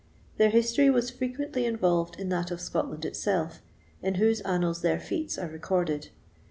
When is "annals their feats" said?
4.41-5.37